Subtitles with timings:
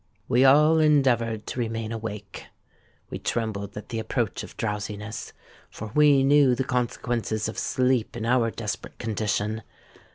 [0.27, 2.47] We all endeavoured to remain awake:
[3.11, 8.49] we trembled at the approach of drowsiness—for we knew the consequences of sleep in our
[8.49, 9.61] desperate condition.